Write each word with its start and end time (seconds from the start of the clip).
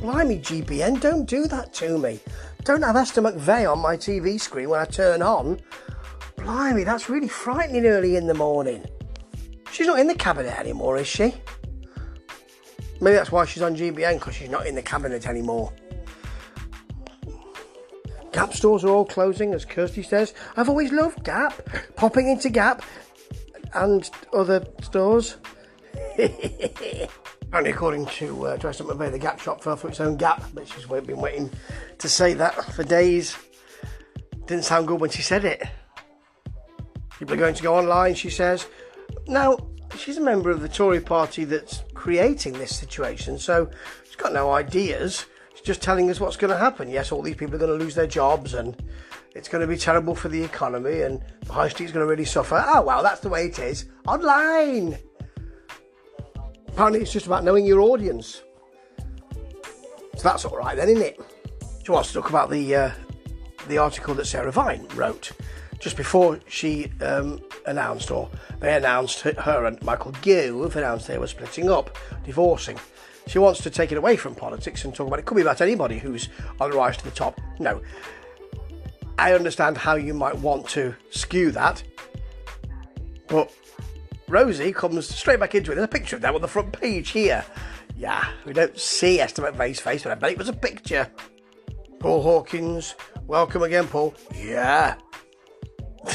Blimey, 0.00 0.38
GBN, 0.38 0.98
don't 0.98 1.26
do 1.26 1.46
that 1.48 1.74
to 1.74 1.98
me. 1.98 2.20
Don't 2.64 2.80
have 2.80 2.96
Esther 2.96 3.20
McVey 3.20 3.70
on 3.70 3.80
my 3.80 3.98
TV 3.98 4.40
screen 4.40 4.70
when 4.70 4.80
I 4.80 4.86
turn 4.86 5.20
on. 5.20 5.60
Blimey, 6.36 6.84
that's 6.84 7.10
really 7.10 7.28
frightening 7.28 7.84
early 7.84 8.16
in 8.16 8.26
the 8.26 8.32
morning. 8.32 8.82
She's 9.70 9.86
not 9.86 9.98
in 9.98 10.06
the 10.06 10.14
cabinet 10.14 10.58
anymore, 10.58 10.96
is 10.96 11.06
she? 11.06 11.34
Maybe 13.02 13.14
that's 13.14 13.30
why 13.30 13.44
she's 13.44 13.62
on 13.62 13.76
GBN, 13.76 14.14
because 14.14 14.34
she's 14.34 14.48
not 14.48 14.66
in 14.66 14.74
the 14.74 14.82
cabinet 14.82 15.26
anymore. 15.26 15.70
Gap 18.32 18.54
stores 18.54 18.84
are 18.84 18.88
all 18.88 19.04
closing, 19.04 19.52
as 19.52 19.66
Kirsty 19.66 20.02
says. 20.02 20.32
I've 20.56 20.70
always 20.70 20.92
loved 20.92 21.24
Gap. 21.24 21.62
Popping 21.96 22.26
into 22.30 22.48
Gap 22.48 22.82
and 23.74 24.08
other 24.32 24.66
stores. 24.80 25.36
Only 27.52 27.70
according 27.70 28.06
to 28.06 28.46
uh, 28.46 28.56
Dressed 28.56 28.80
McVey, 28.80 29.10
the 29.10 29.18
Gap 29.18 29.40
shop 29.40 29.60
fell 29.60 29.74
through 29.74 29.90
its 29.90 30.00
own 30.00 30.16
gap, 30.16 30.42
but 30.54 30.68
she's 30.68 30.86
been 30.86 31.20
waiting 31.20 31.50
to 31.98 32.08
say 32.08 32.32
that 32.34 32.54
for 32.72 32.84
days. 32.84 33.36
Didn't 34.46 34.64
sound 34.64 34.86
good 34.86 35.00
when 35.00 35.10
she 35.10 35.22
said 35.22 35.44
it. 35.44 35.62
People 37.18 37.34
are 37.34 37.38
going 37.38 37.54
to 37.54 37.62
go 37.62 37.76
online, 37.76 38.14
she 38.14 38.30
says. 38.30 38.66
Now, 39.26 39.58
she's 39.96 40.16
a 40.16 40.20
member 40.20 40.50
of 40.50 40.60
the 40.60 40.68
Tory 40.68 41.00
party 41.00 41.44
that's 41.44 41.82
creating 41.92 42.52
this 42.52 42.74
situation, 42.76 43.36
so 43.36 43.68
she's 44.04 44.16
got 44.16 44.32
no 44.32 44.52
ideas. 44.52 45.26
She's 45.54 45.62
just 45.62 45.82
telling 45.82 46.08
us 46.08 46.20
what's 46.20 46.36
going 46.36 46.52
to 46.52 46.58
happen. 46.58 46.88
Yes, 46.88 47.10
all 47.10 47.20
these 47.20 47.36
people 47.36 47.56
are 47.56 47.58
going 47.58 47.76
to 47.76 47.84
lose 47.84 47.96
their 47.96 48.06
jobs 48.06 48.54
and 48.54 48.80
it's 49.34 49.48
going 49.48 49.60
to 49.60 49.66
be 49.66 49.76
terrible 49.76 50.14
for 50.14 50.28
the 50.28 50.42
economy 50.42 51.02
and 51.02 51.20
the 51.44 51.52
high 51.52 51.68
street's 51.68 51.92
going 51.92 52.06
to 52.06 52.10
really 52.10 52.24
suffer. 52.24 52.64
Oh, 52.64 52.82
well, 52.82 53.02
that's 53.02 53.20
the 53.20 53.28
way 53.28 53.46
it 53.46 53.58
is. 53.58 53.86
Online! 54.06 54.96
Apparently, 56.80 57.02
it's 57.02 57.12
just 57.12 57.26
about 57.26 57.44
knowing 57.44 57.66
your 57.66 57.80
audience. 57.80 58.40
So 60.16 60.22
that's 60.22 60.46
all 60.46 60.56
right 60.56 60.74
then, 60.74 60.88
isn't 60.88 61.02
it? 61.02 61.20
She 61.84 61.92
wants 61.92 62.08
to 62.08 62.14
talk 62.14 62.30
about 62.30 62.48
the 62.48 62.74
uh, 62.74 62.90
the 63.68 63.76
article 63.76 64.14
that 64.14 64.24
Sarah 64.24 64.50
Vine 64.50 64.88
wrote 64.94 65.32
just 65.78 65.94
before 65.98 66.40
she 66.48 66.90
um, 67.02 67.42
announced, 67.66 68.10
or 68.10 68.30
they 68.60 68.74
announced 68.74 69.20
her 69.20 69.66
and 69.66 69.82
Michael 69.82 70.12
Gove 70.22 70.74
announced 70.74 71.06
they 71.06 71.18
were 71.18 71.26
splitting 71.26 71.68
up, 71.70 71.98
divorcing. 72.24 72.78
She 73.26 73.38
wants 73.38 73.60
to 73.60 73.68
take 73.68 73.92
it 73.92 73.98
away 73.98 74.16
from 74.16 74.34
politics 74.34 74.82
and 74.86 74.94
talk 74.94 75.06
about 75.06 75.18
it. 75.18 75.26
Could 75.26 75.34
be 75.34 75.42
about 75.42 75.60
anybody 75.60 75.98
who's 75.98 76.30
on 76.62 76.70
the 76.70 76.78
rise 76.78 76.96
to 76.96 77.04
the 77.04 77.10
top. 77.10 77.38
No, 77.58 77.82
I 79.18 79.34
understand 79.34 79.76
how 79.76 79.96
you 79.96 80.14
might 80.14 80.38
want 80.38 80.66
to 80.70 80.94
skew 81.10 81.50
that, 81.50 81.82
but 83.26 83.52
Rosie 84.30 84.72
comes 84.72 85.12
straight 85.12 85.40
back 85.40 85.56
into 85.56 85.72
it. 85.72 85.74
There's 85.74 85.86
a 85.86 85.88
picture 85.88 86.14
of 86.14 86.22
them 86.22 86.36
on 86.36 86.40
the 86.40 86.46
front 86.46 86.72
page 86.72 87.10
here. 87.10 87.44
Yeah, 87.96 88.28
we 88.46 88.52
don't 88.52 88.78
see 88.78 89.18
Esther 89.18 89.42
McVey's 89.42 89.80
face, 89.80 90.04
but 90.04 90.12
I 90.12 90.14
bet 90.14 90.30
it 90.30 90.38
was 90.38 90.48
a 90.48 90.52
picture. 90.52 91.10
Paul 91.98 92.22
Hawkins, 92.22 92.94
welcome 93.26 93.62
again, 93.62 93.88
Paul. 93.88 94.14
Yeah. 94.32 94.94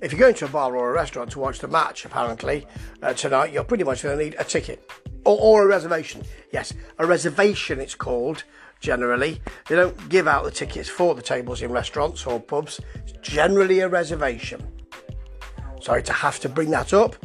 if 0.00 0.10
you're 0.10 0.18
going 0.18 0.34
to 0.36 0.46
a 0.46 0.48
bar 0.48 0.74
or 0.74 0.90
a 0.90 0.94
restaurant 0.94 1.30
to 1.32 1.38
watch 1.38 1.58
the 1.58 1.68
match, 1.68 2.06
apparently, 2.06 2.66
uh, 3.02 3.12
tonight, 3.12 3.52
you're 3.52 3.62
pretty 3.62 3.84
much 3.84 4.02
going 4.02 4.16
to 4.16 4.24
need 4.24 4.36
a 4.38 4.44
ticket. 4.44 4.90
Or, 5.26 5.38
or 5.38 5.64
a 5.64 5.66
reservation. 5.66 6.22
Yes, 6.50 6.72
a 6.98 7.04
reservation 7.04 7.78
it's 7.78 7.94
called, 7.94 8.44
generally. 8.80 9.42
They 9.68 9.76
don't 9.76 10.08
give 10.08 10.26
out 10.26 10.44
the 10.44 10.50
tickets 10.50 10.88
for 10.88 11.14
the 11.14 11.20
tables 11.20 11.60
in 11.60 11.70
restaurants 11.70 12.26
or 12.26 12.40
pubs. 12.40 12.80
It's 12.94 13.12
generally 13.20 13.80
a 13.80 13.88
reservation. 13.88 14.66
Sorry 15.88 16.02
to 16.02 16.12
have 16.12 16.38
to 16.40 16.50
bring 16.50 16.68
that 16.72 16.92
up, 16.92 17.16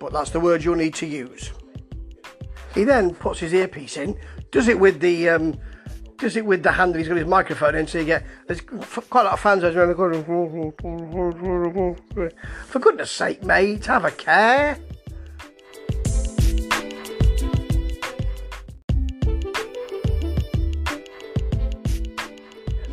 but 0.00 0.12
that's 0.12 0.30
the 0.30 0.40
word 0.40 0.64
you'll 0.64 0.74
need 0.74 0.94
to 0.94 1.06
use. 1.06 1.52
He 2.74 2.82
then 2.82 3.14
puts 3.14 3.38
his 3.38 3.54
earpiece 3.54 3.96
in, 3.96 4.18
does 4.50 4.66
it 4.66 4.80
with 4.80 4.98
the 4.98 5.28
um, 5.28 5.56
does 6.18 6.34
it 6.34 6.44
with 6.44 6.64
the 6.64 6.72
hand 6.72 6.92
that 6.92 6.98
he's 6.98 7.06
got 7.06 7.18
his 7.18 7.28
microphone 7.28 7.76
in, 7.76 7.86
so 7.86 8.00
you 8.00 8.04
get 8.04 8.26
there's 8.48 8.62
quite 8.62 9.20
a 9.20 9.24
lot 9.26 9.34
of 9.34 9.38
fans 9.38 9.62
around 9.62 9.90
the 9.90 9.94
corner. 9.94 10.24
For 12.66 12.80
goodness 12.80 13.12
sake, 13.12 13.44
mate, 13.44 13.86
have 13.86 14.04
a 14.04 14.10
care. 14.10 14.76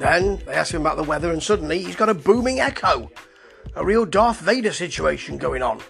Then 0.00 0.42
they 0.44 0.54
ask 0.54 0.74
him 0.74 0.80
about 0.80 0.96
the 0.96 1.04
weather, 1.04 1.30
and 1.30 1.40
suddenly 1.40 1.84
he's 1.84 1.94
got 1.94 2.08
a 2.08 2.14
booming 2.14 2.58
echo 2.58 3.12
a 3.78 3.84
real 3.84 4.04
Darth 4.04 4.40
Vader 4.40 4.72
situation 4.72 5.38
going 5.38 5.62
on. 5.62 5.80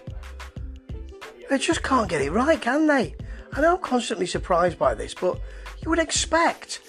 They 1.49 1.57
just 1.57 1.81
can't 1.81 2.07
get 2.07 2.21
it 2.21 2.31
right, 2.31 2.61
can 2.61 2.85
they? 2.85 3.15
I 3.53 3.61
know 3.61 3.75
I'm 3.75 3.81
constantly 3.81 4.27
surprised 4.27 4.77
by 4.77 4.93
this, 4.93 5.15
but 5.15 5.41
you 5.81 5.89
would 5.89 5.97
expect, 5.97 6.81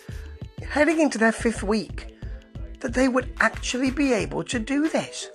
heading 0.69 1.01
into 1.01 1.17
their 1.17 1.33
fifth 1.33 1.63
week, 1.63 2.15
that 2.81 2.93
they 2.93 3.09
would 3.09 3.33
actually 3.41 3.91
be 3.91 4.13
able 4.13 4.45
to 4.45 4.59
do 4.59 4.91
this. 4.91 5.31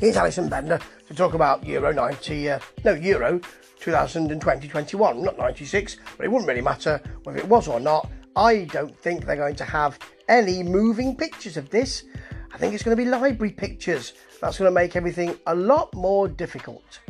Here's 0.00 0.16
Alison 0.16 0.48
Bender 0.48 0.80
to 1.08 1.14
talk 1.14 1.34
about 1.34 1.66
Euro 1.66 1.92
90, 1.92 2.50
uh, 2.50 2.58
no, 2.84 2.92
Euro 2.94 3.38
2020-21, 3.80 5.22
not 5.22 5.36
96, 5.36 5.98
but 6.16 6.24
it 6.24 6.30
wouldn't 6.30 6.48
really 6.48 6.62
matter 6.62 7.02
whether 7.24 7.38
it 7.38 7.48
was 7.48 7.68
or 7.68 7.80
not. 7.80 8.08
I 8.34 8.64
don't 8.64 8.98
think 8.98 9.26
they're 9.26 9.36
going 9.36 9.56
to 9.56 9.64
have 9.64 9.98
any 10.26 10.62
moving 10.62 11.16
pictures 11.16 11.58
of 11.58 11.68
this 11.68 12.04
I 12.52 12.58
think 12.58 12.74
it's 12.74 12.82
going 12.82 12.96
to 12.96 13.02
be 13.02 13.08
library 13.08 13.52
pictures. 13.52 14.12
That's 14.40 14.58
going 14.58 14.70
to 14.70 14.74
make 14.74 14.94
everything 14.96 15.36
a 15.46 15.54
lot 15.54 15.94
more 15.94 16.28
difficult. 16.28 17.00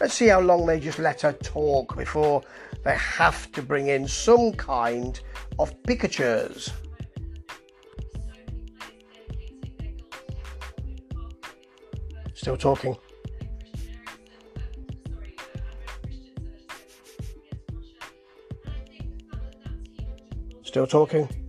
Let's 0.00 0.14
see 0.14 0.28
how 0.28 0.40
long 0.40 0.66
they 0.66 0.80
just 0.80 0.98
let 0.98 1.20
her 1.22 1.32
talk 1.32 1.96
before 1.96 2.42
they 2.84 2.96
have 2.96 3.50
to 3.52 3.62
bring 3.62 3.88
in 3.88 4.06
some 4.08 4.52
kind 4.52 5.20
of 5.58 5.80
pictures. 5.84 6.70
Still 12.34 12.56
talking. 12.56 12.96
Still 20.64 20.86
talking. 20.86 21.41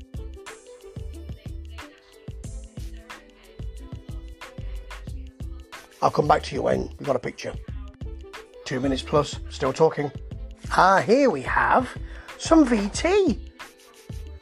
I'll 6.03 6.12
come 6.12 6.28
back 6.28 6.44
to 6.44 6.56
you 6.56 6.64
when 6.64 6.90
we've 7.00 7.08
got 7.08 7.16
a 7.16 7.19
picture. 7.19 7.53
Two 8.66 8.81
minutes 8.81 9.02
plus, 9.02 9.40
still 9.50 9.72
talking. 9.72 10.12
Ah, 10.72 11.00
here 11.00 11.30
we 11.30 11.41
have 11.44 11.90
some 12.38 12.68
VT. 12.68 13.40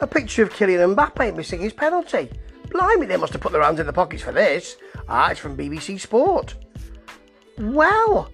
A 0.00 0.06
picture 0.08 0.42
of 0.42 0.50
Kylian 0.50 0.96
Mbappe 0.96 1.36
missing 1.36 1.60
his 1.60 1.72
penalty. 1.72 2.28
Blimey, 2.70 3.06
they 3.06 3.16
must 3.16 3.32
have 3.32 3.40
put 3.40 3.52
their 3.52 3.62
hands 3.62 3.78
in 3.78 3.86
the 3.86 3.92
pockets 3.92 4.24
for 4.24 4.32
this. 4.32 4.76
Ah, 5.08 5.30
it's 5.30 5.38
from 5.38 5.56
BBC 5.56 6.00
Sport. 6.00 6.56
Well, 7.58 8.28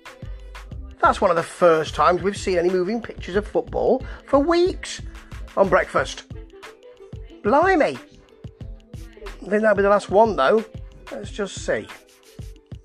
that's 1.02 1.20
one 1.20 1.30
of 1.30 1.36
the 1.36 1.42
first 1.42 1.94
times 1.94 2.22
we've 2.22 2.34
seen 2.34 2.56
any 2.56 2.70
moving 2.70 3.02
pictures 3.02 3.36
of 3.36 3.46
football 3.46 4.02
for 4.24 4.38
weeks 4.38 5.02
on 5.54 5.68
breakfast. 5.68 6.32
Blimey. 7.42 7.98
I 7.98 9.50
think 9.50 9.60
that'll 9.60 9.76
be 9.76 9.82
the 9.82 9.90
last 9.90 10.08
one 10.08 10.34
though. 10.34 10.64
Let's 11.12 11.30
just 11.30 11.66
see. 11.66 11.86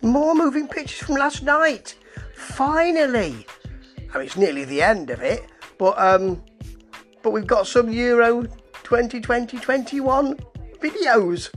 More 0.03 0.35
moving 0.35 0.67
pictures 0.67 1.07
from 1.07 1.15
last 1.15 1.43
night. 1.43 1.95
Finally. 2.35 3.47
I 4.13 4.17
mean, 4.17 4.27
it's 4.27 4.35
nearly 4.35 4.65
the 4.65 4.81
end 4.81 5.09
of 5.09 5.21
it, 5.21 5.45
but 5.77 5.97
um, 5.97 6.43
but 7.21 7.31
we've 7.31 7.47
got 7.47 7.67
some 7.67 7.89
Euro 7.89 8.43
2020-21 8.83 10.43
videos, 10.79 11.49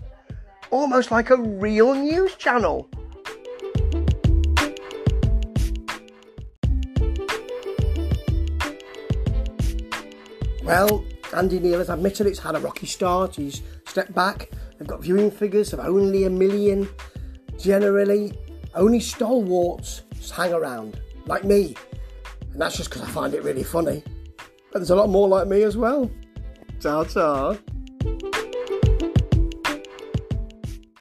almost 0.71 1.11
like 1.11 1.31
a 1.31 1.37
real 1.37 1.93
news 1.95 2.37
channel. 2.37 2.89
Well, 10.63 11.05
Andy 11.35 11.59
Neil 11.59 11.81
has 11.81 11.91
admitted 11.91 12.29
it's 12.29 12.39
had 12.39 12.55
a 12.55 12.61
rocky 12.61 12.87
start. 12.87 13.35
He's 13.35 13.63
stepped 13.87 14.15
back. 14.15 14.51
They've 14.79 14.87
got 14.87 15.03
viewing 15.03 15.33
figures 15.33 15.73
of 15.73 15.81
only 15.81 16.25
a 16.25 16.31
million. 16.31 16.89
Generally, 17.59 18.33
only 18.75 19.01
stalwarts 19.01 20.03
hang 20.31 20.53
around, 20.53 21.01
like 21.27 21.45
me. 21.45 21.75
And 22.53 22.61
that's 22.61 22.77
just 22.77 22.91
because 22.91 23.03
I 23.03 23.11
find 23.11 23.35
it 23.35 23.43
really 23.43 23.63
funny. 23.63 24.03
But 24.73 24.81
there's 24.81 24.91
a 24.91 24.97
lot 24.97 25.09
more 25.09 25.29
like 25.29 25.47
me 25.47 25.63
as 25.63 25.77
well. 25.77 26.11
Ta 26.81 27.05
ta. 27.05 27.57